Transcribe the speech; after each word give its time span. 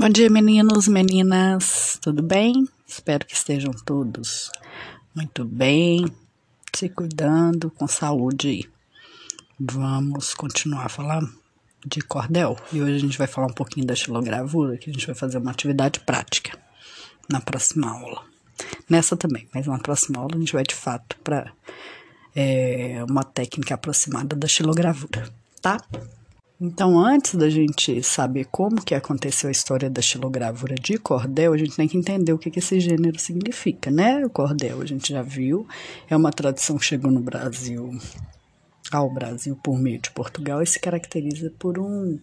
Bom 0.00 0.08
dia, 0.10 0.30
meninos, 0.30 0.86
meninas, 0.86 1.98
tudo 2.00 2.22
bem? 2.22 2.68
Espero 2.86 3.26
que 3.26 3.34
estejam 3.34 3.72
todos 3.72 4.48
muito 5.12 5.44
bem, 5.44 6.06
se 6.72 6.88
cuidando, 6.88 7.68
com 7.68 7.88
saúde. 7.88 8.70
Vamos 9.58 10.34
continuar 10.34 10.86
a 10.86 10.88
falar 10.88 11.20
de 11.84 12.00
cordel 12.00 12.56
e 12.72 12.80
hoje 12.80 12.94
a 12.94 12.98
gente 13.00 13.18
vai 13.18 13.26
falar 13.26 13.48
um 13.48 13.52
pouquinho 13.52 13.88
da 13.88 13.96
xilogravura, 13.96 14.78
que 14.78 14.88
a 14.88 14.92
gente 14.92 15.04
vai 15.04 15.16
fazer 15.16 15.38
uma 15.38 15.50
atividade 15.50 15.98
prática 15.98 16.56
na 17.28 17.40
próxima 17.40 17.90
aula. 17.90 18.22
Nessa 18.88 19.16
também, 19.16 19.48
mas 19.52 19.66
na 19.66 19.80
próxima 19.80 20.20
aula 20.20 20.36
a 20.36 20.38
gente 20.38 20.52
vai 20.52 20.62
de 20.62 20.76
fato 20.76 21.16
para 21.24 21.52
é, 22.36 23.04
uma 23.10 23.24
técnica 23.24 23.74
aproximada 23.74 24.36
da 24.36 24.46
xilogravura, 24.46 25.28
tá? 25.60 25.76
Então, 26.60 26.98
antes 26.98 27.36
da 27.36 27.48
gente 27.48 28.02
saber 28.02 28.46
como 28.46 28.84
que 28.84 28.92
aconteceu 28.92 29.48
a 29.48 29.52
história 29.52 29.88
da 29.88 30.02
xilogravura 30.02 30.74
de 30.74 30.98
cordel, 30.98 31.52
a 31.52 31.56
gente 31.56 31.76
tem 31.76 31.86
que 31.86 31.96
entender 31.96 32.32
o 32.32 32.38
que, 32.38 32.50
que 32.50 32.58
esse 32.58 32.80
gênero 32.80 33.16
significa, 33.16 33.92
né? 33.92 34.26
O 34.26 34.30
cordel, 34.30 34.82
a 34.82 34.84
gente 34.84 35.12
já 35.12 35.22
viu, 35.22 35.68
é 36.10 36.16
uma 36.16 36.32
tradição 36.32 36.76
que 36.76 36.84
chegou 36.84 37.12
no 37.12 37.20
Brasil, 37.20 37.96
ao 38.90 39.08
Brasil 39.08 39.54
por 39.62 39.78
meio 39.78 40.00
de 40.00 40.10
Portugal, 40.10 40.60
e 40.60 40.66
se 40.66 40.80
caracteriza 40.80 41.52
por 41.60 41.78
um 41.78 42.18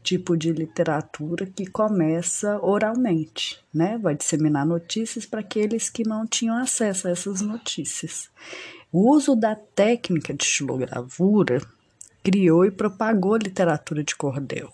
tipo 0.00 0.36
de 0.36 0.52
literatura 0.52 1.44
que 1.44 1.66
começa 1.66 2.60
oralmente, 2.62 3.58
né? 3.74 3.98
Vai 3.98 4.14
disseminar 4.14 4.64
notícias 4.64 5.26
para 5.26 5.40
aqueles 5.40 5.90
que 5.90 6.06
não 6.06 6.24
tinham 6.24 6.56
acesso 6.56 7.08
a 7.08 7.10
essas 7.10 7.40
notícias. 7.40 8.30
O 8.92 9.12
uso 9.12 9.34
da 9.34 9.56
técnica 9.56 10.32
de 10.32 10.44
xilogravura 10.44 11.60
criou 12.22 12.64
e 12.64 12.70
propagou 12.70 13.34
a 13.34 13.38
literatura 13.38 14.02
de 14.04 14.14
cordel. 14.14 14.72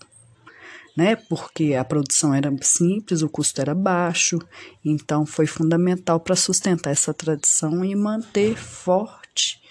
Né, 0.97 1.15
porque 1.15 1.75
a 1.75 1.85
produção 1.85 2.35
era 2.35 2.53
simples, 2.61 3.23
o 3.23 3.29
custo 3.29 3.61
era 3.61 3.73
baixo, 3.73 4.37
então 4.85 5.25
foi 5.25 5.47
fundamental 5.47 6.19
para 6.19 6.35
sustentar 6.35 6.91
essa 6.91 7.15
tradição 7.15 7.85
e 7.85 7.95
manter 7.95 8.57
forte 8.57 9.63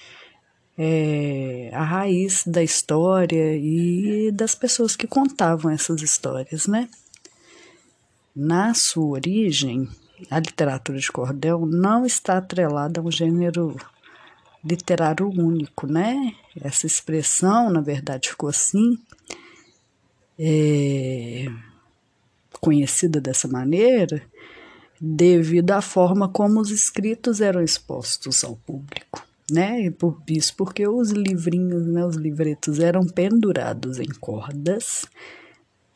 é, 0.78 1.69
a 1.73 1.84
raiz 1.84 2.44
da 2.45 2.61
história 2.61 3.58
e 3.58 4.31
das 4.31 4.53
pessoas 4.53 4.95
que 4.95 5.08
contavam 5.08 5.72
essas 5.72 6.02
histórias, 6.02 6.67
né? 6.67 6.88
Na 8.36 8.73
sua 8.75 9.08
origem, 9.08 9.89
a 10.30 10.39
literatura 10.39 11.00
de 11.00 11.12
cordel 11.12 11.66
não 11.66 12.06
está 12.06 12.38
atrelada 12.38 13.00
a 13.00 13.03
um 13.03 13.12
gênero 13.12 13.75
literário 14.68 15.30
único, 15.30 15.88
né? 15.88 16.36
Essa 16.60 16.86
expressão, 16.86 17.70
na 17.70 17.82
verdade, 17.82 18.30
ficou 18.30 18.50
assim, 18.50 18.98
é, 20.38 21.46
conhecida 22.59 23.22
dessa 23.22 23.48
maneira, 23.48 24.22
devido 25.00 25.72
à 25.72 25.82
forma 25.82 26.28
como 26.28 26.59
os 26.59 26.70
escritos 26.70 27.40
eram 27.40 27.62
expostos 27.62 28.44
ao 28.44 28.56
público, 28.56 29.26
né? 29.50 29.86
E 29.86 29.92
por 29.92 30.22
isso, 30.28 30.56
porque 30.56 30.88
os 30.88 31.12
livrinhos, 31.12 31.86
né, 31.86 32.06
os 32.06 32.16
livretos 32.16 32.80
eram 32.80 33.06
pendurados 33.06 34.00
em 34.00 34.09
cordas 34.20 35.06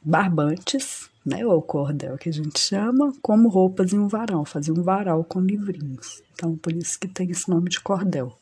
barbantes, 0.04 1.11
né, 1.26 1.46
ou 1.46 1.62
cordel 1.62 2.18
que 2.18 2.30
a 2.30 2.34
gente 2.34 2.60
chama, 2.60 3.14
como 3.22 3.50
roupas 3.50 3.94
em 3.94 4.00
um 4.00 4.08
varal, 4.08 4.44
fazia 4.44 4.74
um 4.74 4.82
varal 4.82 5.24
com 5.24 5.40
livrinhos. 5.40 6.22
Então, 6.34 6.56
por 6.58 6.74
isso 6.74 7.00
que 7.00 7.08
tem 7.08 7.30
esse 7.30 7.48
nome 7.50 7.70
de 7.70 7.80
cordel, 7.80 8.36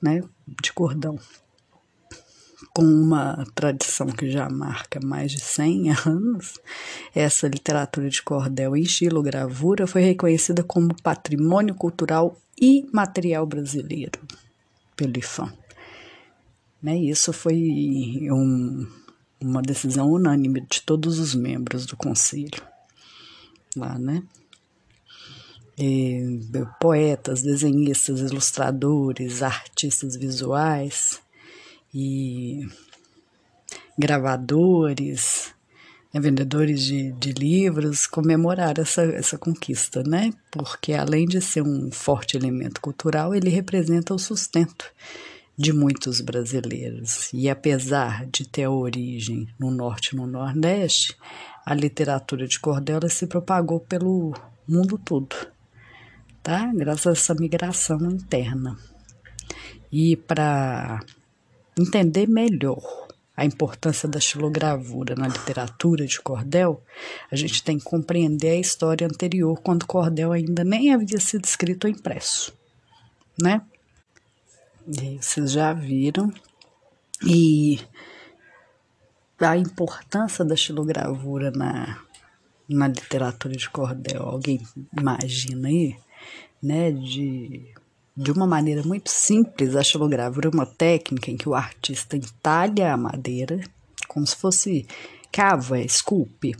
né, 0.00 0.22
de 0.62 0.72
cordão. 0.72 1.18
Com 2.72 2.84
uma 2.84 3.44
tradição 3.54 4.06
que 4.06 4.30
já 4.30 4.48
marca 4.48 4.98
mais 5.04 5.32
de 5.32 5.40
100 5.40 5.90
anos, 6.06 6.58
essa 7.14 7.46
literatura 7.46 8.08
de 8.08 8.22
cordel 8.22 8.76
em 8.76 8.84
xilogravura 8.84 9.86
foi 9.86 10.02
reconhecida 10.02 10.62
como 10.62 10.94
patrimônio 11.02 11.74
cultural 11.74 12.36
e 12.60 12.88
material 12.92 13.44
brasileiro 13.46 14.20
pelo 14.96 15.18
IFAM. 15.18 15.52
Né, 16.82 16.96
isso 16.96 17.32
foi 17.32 18.28
um, 18.30 18.86
uma 19.40 19.60
decisão 19.62 20.10
unânime 20.10 20.60
de 20.62 20.82
todos 20.82 21.18
os 21.18 21.34
membros 21.34 21.86
do 21.86 21.96
conselho 21.96 22.62
lá, 23.76 23.98
né? 23.98 24.22
E, 25.76 26.40
poetas, 26.80 27.42
desenhistas, 27.42 28.20
ilustradores, 28.20 29.42
artistas 29.42 30.14
visuais 30.16 31.20
e 31.92 32.66
gravadores, 33.98 35.52
né, 36.12 36.20
vendedores 36.20 36.80
de, 36.82 37.10
de 37.12 37.32
livros 37.32 38.06
comemoraram 38.06 38.82
essa, 38.82 39.02
essa 39.02 39.36
conquista, 39.36 40.04
né? 40.04 40.32
Porque 40.50 40.92
além 40.92 41.26
de 41.26 41.40
ser 41.40 41.62
um 41.62 41.90
forte 41.90 42.36
elemento 42.36 42.80
cultural, 42.80 43.34
ele 43.34 43.50
representa 43.50 44.14
o 44.14 44.18
sustento 44.18 44.86
de 45.56 45.72
muitos 45.72 46.20
brasileiros. 46.20 47.32
E 47.32 47.48
apesar 47.48 48.26
de 48.26 48.48
ter 48.48 48.66
origem 48.66 49.48
no 49.58 49.70
norte 49.70 50.08
e 50.08 50.16
no 50.16 50.26
nordeste, 50.26 51.16
a 51.64 51.74
literatura 51.74 52.46
de 52.46 52.58
cordel 52.58 53.00
se 53.08 53.26
propagou 53.26 53.80
pelo 53.80 54.34
mundo 54.66 54.98
todo, 54.98 55.34
tá? 56.42 56.70
Graças 56.74 57.06
a 57.06 57.12
essa 57.12 57.34
migração 57.34 57.98
interna. 58.10 58.76
E 59.90 60.16
para 60.16 61.00
entender 61.78 62.28
melhor 62.28 63.04
a 63.36 63.44
importância 63.44 64.08
da 64.08 64.20
xilogravura 64.20 65.14
na 65.16 65.26
literatura 65.26 66.06
de 66.06 66.20
cordel, 66.20 66.82
a 67.30 67.36
gente 67.36 67.62
tem 67.62 67.78
que 67.78 67.84
compreender 67.84 68.50
a 68.50 68.60
história 68.60 69.06
anterior, 69.06 69.60
quando 69.60 69.86
cordel 69.86 70.32
ainda 70.32 70.62
nem 70.62 70.92
havia 70.92 71.18
sido 71.18 71.44
escrito 71.44 71.84
ou 71.86 71.90
impresso, 71.90 72.52
né? 73.40 73.62
E 74.86 75.18
vocês 75.20 75.52
já 75.52 75.72
viram. 75.72 76.32
E 77.26 77.80
a 79.40 79.56
importância 79.56 80.44
da 80.44 80.56
xilogravura 80.56 81.50
na, 81.50 81.98
na 82.68 82.88
literatura 82.88 83.54
de 83.54 83.68
cordel, 83.70 84.22
alguém 84.22 84.60
imagina 84.96 85.68
aí, 85.68 85.96
né? 86.62 86.92
De, 86.92 87.74
de 88.16 88.30
uma 88.30 88.46
maneira 88.46 88.82
muito 88.82 89.10
simples, 89.10 89.74
a 89.74 89.82
xilogravura 89.82 90.48
é 90.48 90.54
uma 90.54 90.66
técnica 90.66 91.30
em 91.30 91.36
que 91.36 91.48
o 91.48 91.54
artista 91.54 92.16
entalha 92.16 92.92
a 92.92 92.96
madeira, 92.96 93.60
como 94.06 94.26
se 94.26 94.36
fosse 94.36 94.86
cava, 95.32 95.80
esculpe, 95.80 96.54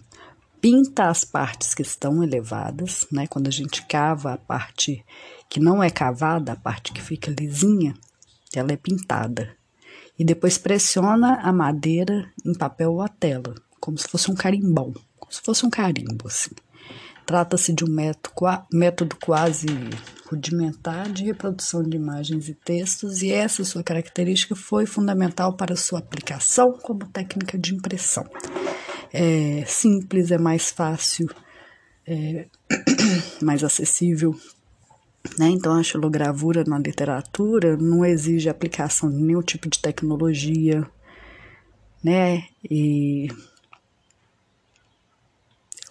pinta 0.61 1.11
as 1.11 1.25
partes 1.25 1.75
que 1.75 1.83
estão 1.83 2.23
elevadas, 2.25 3.07
né? 3.13 3.27
Quando 3.27 3.49
a 3.49 3.53
gente 3.53 3.87
cava 3.87 4.33
a 4.33 4.39
parte 4.39 5.05
que 5.49 5.61
não 5.61 5.83
é 5.83 5.91
cavada, 5.91 6.53
a 6.53 6.57
parte 6.57 6.93
que 6.93 7.03
fica 7.03 7.31
lisinha, 7.31 7.95
ela 8.59 8.73
é 8.73 8.77
pintada. 8.77 9.57
E 10.19 10.25
depois 10.25 10.57
pressiona 10.57 11.41
a 11.43 11.53
madeira 11.53 12.31
em 12.45 12.55
papel 12.55 12.93
ou 12.93 13.03
a 13.03 13.09
tela, 13.09 13.55
como 13.81 13.99
se 13.99 14.09
fosse 14.09 14.31
um 14.31 14.35
carimbão, 14.35 14.93
como 15.19 15.33
se 15.33 15.41
fosse 15.41 15.67
um 15.67 15.71
carimbo, 15.71 16.27
assim. 16.27 16.51
Trata-se 17.27 17.73
de 17.73 17.85
um 17.85 17.89
método, 17.89 19.17
quase 19.17 19.67
rudimentar 20.27 21.11
de 21.11 21.25
reprodução 21.25 21.83
de 21.83 21.97
imagens 21.97 22.49
e 22.49 22.55
textos, 22.55 23.23
e 23.23 23.33
essa 23.33 23.65
sua 23.65 23.83
característica 23.83 24.55
foi 24.55 24.85
fundamental 24.85 25.57
para 25.57 25.75
sua 25.75 25.99
aplicação 25.99 26.73
como 26.83 27.07
técnica 27.07 27.59
de 27.59 27.75
impressão. 27.75 28.25
É 29.13 29.65
simples, 29.67 30.31
é 30.31 30.39
mais 30.39 30.71
fácil, 30.71 31.29
é 32.07 32.47
mais 33.41 33.65
acessível 33.65 34.39
né? 35.39 35.49
Então, 35.49 35.75
a 35.75 35.83
xilogravura 35.83 36.65
na 36.65 36.79
literatura 36.79 37.77
não 37.77 38.05
exige 38.05 38.49
aplicação 38.49 39.11
de 39.11 39.17
nenhum 39.17 39.43
tipo 39.43 39.69
de 39.69 39.79
tecnologia, 39.79 40.87
né? 42.03 42.47
E 42.71 43.29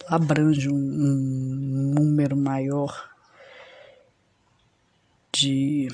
abrange 0.06 0.68
um, 0.68 0.74
um 0.74 1.94
número 1.94 2.36
maior 2.36 3.10
de, 5.32 5.88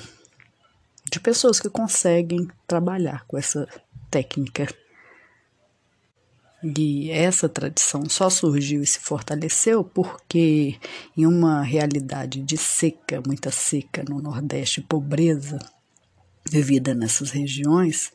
de 1.11 1.21
pessoas 1.21 1.59
que 1.59 1.71
conseguem 1.71 2.49
trabalhar 2.67 3.25
com 3.27 3.39
essa 3.39 3.67
técnica. 4.11 4.67
E 6.63 7.11
essa 7.11 7.49
tradição 7.49 8.07
só 8.09 8.29
surgiu 8.29 8.83
e 8.83 8.87
se 8.87 9.01
fortaleceu 9.01 9.83
porque, 9.83 10.77
em 11.17 11.25
uma 11.25 11.63
realidade 11.63 12.43
de 12.43 12.59
seca, 12.59 13.23
muita 13.27 13.51
seca 13.51 14.05
no 14.07 14.21
Nordeste, 14.21 14.83
pobreza 14.83 15.59
vivida 16.51 16.95
nessas 16.95 17.31
regiões, 17.31 18.13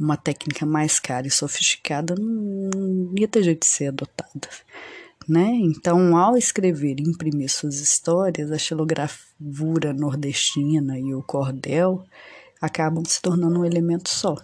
uma 0.00 0.16
técnica 0.16 0.64
mais 0.64 0.98
cara 0.98 1.26
e 1.26 1.30
sofisticada 1.30 2.14
não 2.14 3.12
ia 3.16 3.28
ter 3.28 3.42
jeito 3.42 3.60
de 3.60 3.66
ser 3.66 3.88
adotada. 3.88 4.48
Né? 5.28 5.50
Então, 5.62 6.16
ao 6.16 6.36
escrever 6.36 6.98
e 6.98 7.08
imprimir 7.08 7.50
suas 7.50 7.78
histórias, 7.78 8.50
a 8.50 8.58
xilogravura 8.58 9.92
nordestina 9.92 10.98
e 10.98 11.14
o 11.14 11.22
cordel 11.22 12.04
acabam 12.60 13.04
se 13.04 13.20
tornando 13.20 13.60
um 13.60 13.64
elemento 13.64 14.08
só 14.08 14.36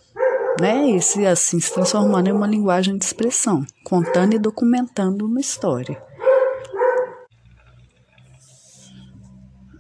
né? 0.61 0.91
E 0.91 1.01
se 1.01 1.27
assim 1.27 1.61
se 1.61 1.73
transformando 1.73 2.29
em 2.29 2.33
uma 2.33 2.47
linguagem 2.47 2.97
de 2.97 3.05
expressão, 3.05 3.65
contando 3.85 4.35
e 4.35 4.39
documentando 4.39 5.27
uma 5.27 5.41
história. 5.41 6.03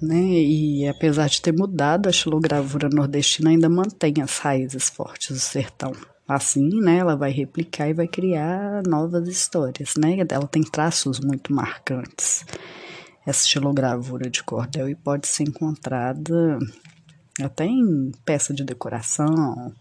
Né? 0.00 0.16
E 0.16 0.88
apesar 0.88 1.28
de 1.28 1.42
ter 1.42 1.52
mudado, 1.52 2.08
a 2.08 2.12
xilogravura 2.12 2.88
nordestina 2.88 3.50
ainda 3.50 3.68
mantém 3.68 4.14
as 4.22 4.38
raízes 4.38 4.88
fortes 4.88 5.30
do 5.30 5.40
sertão. 5.40 5.92
Assim, 6.26 6.68
né, 6.80 6.98
ela 6.98 7.16
vai 7.16 7.30
replicar 7.30 7.88
e 7.88 7.94
vai 7.94 8.06
criar 8.06 8.82
novas 8.86 9.26
histórias, 9.26 9.94
né? 9.96 10.18
Ela 10.30 10.46
tem 10.46 10.62
traços 10.62 11.18
muito 11.20 11.54
marcantes. 11.54 12.44
Essa 13.26 13.46
xilogravura 13.46 14.28
de 14.28 14.44
cordel 14.44 14.90
e 14.90 14.94
pode 14.94 15.26
ser 15.26 15.44
encontrada 15.44 16.58
até 17.42 17.64
em 17.64 18.12
peça 18.26 18.52
de 18.52 18.62
decoração, 18.62 19.72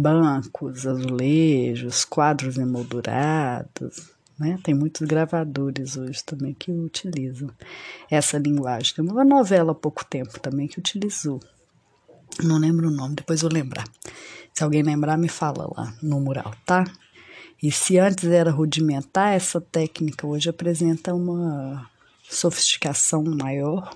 bancos, 0.00 0.86
azulejos, 0.86 2.04
quadros 2.04 2.56
emoldurados, 2.56 4.10
né? 4.38 4.58
Tem 4.62 4.74
muitos 4.74 5.06
gravadores 5.06 5.96
hoje 5.96 6.24
também 6.24 6.54
que 6.54 6.72
utilizam 6.72 7.50
essa 8.10 8.38
linguagem. 8.38 8.94
Tem 8.94 9.04
uma 9.04 9.24
novela 9.24 9.72
há 9.72 9.74
pouco 9.74 10.04
tempo 10.04 10.40
também 10.40 10.66
que 10.66 10.78
utilizou. 10.78 11.40
Não 12.42 12.58
lembro 12.58 12.88
o 12.88 12.90
nome, 12.90 13.16
depois 13.16 13.42
vou 13.42 13.52
lembrar. 13.52 13.84
Se 14.54 14.64
alguém 14.64 14.82
lembrar, 14.82 15.18
me 15.18 15.28
fala 15.28 15.70
lá 15.76 15.94
no 16.02 16.20
mural, 16.20 16.54
tá? 16.64 16.84
E 17.62 17.70
se 17.70 17.98
antes 17.98 18.24
era 18.24 18.50
rudimentar, 18.50 19.34
essa 19.34 19.60
técnica 19.60 20.26
hoje 20.26 20.48
apresenta 20.48 21.14
uma 21.14 21.86
sofisticação 22.22 23.22
maior 23.22 23.94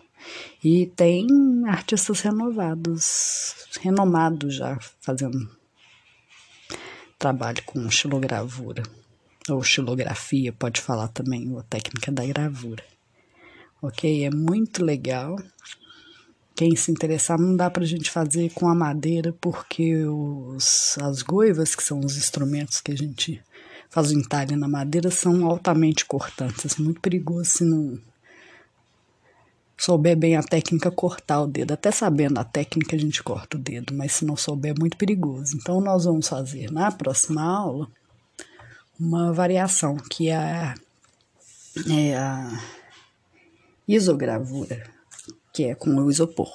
e 0.63 0.87
tem 0.87 1.27
artistas 1.67 2.21
renovados, 2.21 3.55
renomados 3.81 4.57
já 4.57 4.79
fazendo 5.01 5.39
trabalho 7.25 7.63
com 7.65 7.91
xilogravura 7.91 8.83
ou 9.49 9.63
xilografia, 9.63 10.53
pode 10.53 10.79
falar 10.79 11.09
também, 11.09 11.57
a 11.59 11.63
técnica 11.63 12.13
da 12.13 12.27
gravura. 12.27 12.85
Ok? 13.81 14.25
É 14.25 14.31
muito 14.31 14.85
legal. 14.85 15.37
Quem 16.55 16.77
se 16.77 16.91
interessar, 16.91 17.39
não 17.39 17.57
dá 17.57 17.71
para 17.71 17.83
a 17.83 17.87
gente 17.87 18.11
fazer 18.11 18.53
com 18.53 18.69
a 18.69 18.75
madeira, 18.75 19.35
porque 19.41 20.05
os, 20.05 20.99
as 20.99 21.23
goivas, 21.23 21.75
que 21.75 21.83
são 21.83 22.01
os 22.01 22.19
instrumentos 22.19 22.83
que 22.83 22.93
a 22.93 22.97
gente 22.97 23.43
faz 23.89 24.11
o 24.11 24.15
entalhe 24.15 24.55
na 24.55 24.69
madeira, 24.69 25.11
são 25.11 25.47
altamente 25.47 26.05
cortantes. 26.05 26.79
É 26.79 26.83
muito 26.83 27.01
perigoso 27.01 27.47
se 27.47 27.65
não 27.65 27.99
souber 29.85 30.17
bem 30.17 30.35
a 30.35 30.43
técnica, 30.43 30.91
cortar 30.91 31.43
o 31.43 31.47
dedo. 31.47 31.73
Até 31.73 31.91
sabendo 31.91 32.39
a 32.39 32.45
técnica, 32.45 32.97
a 32.97 32.99
gente 32.99 33.23
corta 33.23 33.59
o 33.59 33.61
dedo, 33.61 33.93
mas 33.93 34.13
se 34.13 34.25
não 34.25 34.35
souber, 34.35 34.73
é 34.75 34.81
muito 34.81 34.97
perigoso. 34.97 35.55
Então, 35.57 35.79
nós 35.79 36.07
vamos 36.07 36.27
fazer 36.27 36.73
na 36.73 36.91
próxima 36.91 37.43
aula 37.43 37.87
uma 38.99 39.31
variação, 39.31 39.97
que 39.97 40.31
é 40.31 40.37
a, 40.37 40.75
é 41.87 42.17
a 42.17 42.65
isogravura, 43.87 44.91
que 45.53 45.65
é 45.65 45.75
com 45.75 45.91
o 45.91 46.11
isopor, 46.11 46.51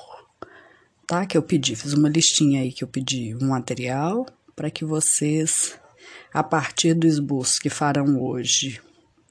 tá? 1.06 1.24
Que 1.28 1.38
eu 1.38 1.44
pedi, 1.44 1.76
fiz 1.76 1.94
uma 1.94 2.10
listinha 2.10 2.62
aí 2.62 2.74
que 2.74 2.84
eu 2.84 2.88
pedi 2.88 3.36
um 3.36 3.50
material 3.50 4.26
para 4.56 4.72
que 4.72 4.84
vocês, 4.84 5.78
a 6.34 6.42
partir 6.42 6.96
do 6.96 7.06
esboço 7.06 7.62
que 7.62 7.70
farão 7.70 8.20
hoje 8.20 8.82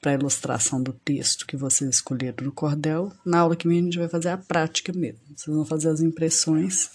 para 0.01 0.13
ilustração 0.13 0.81
do 0.81 0.93
texto 0.93 1.45
que 1.45 1.57
vocês 1.57 1.89
escolheram 1.89 2.45
no 2.45 2.51
cordel, 2.51 3.11
na 3.25 3.39
aula 3.39 3.55
que 3.55 3.67
vem 3.67 3.79
a 3.79 3.83
gente 3.83 3.99
vai 3.99 4.07
fazer 4.07 4.29
a 4.29 4.37
prática 4.37 4.93
mesmo. 4.93 5.19
Vocês 5.35 5.55
vão 5.55 5.65
fazer 5.65 5.89
as 5.89 6.01
impressões, 6.01 6.91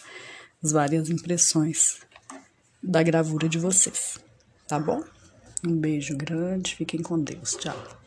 as 0.62 0.72
várias 0.72 1.10
impressões 1.10 1.98
da 2.82 3.02
gravura 3.02 3.48
de 3.48 3.58
vocês, 3.58 4.18
tá 4.66 4.78
bom? 4.78 5.02
Um 5.66 5.76
beijo 5.76 6.16
grande, 6.16 6.76
fiquem 6.76 7.02
com 7.02 7.18
Deus. 7.18 7.56
Tchau. 7.56 8.03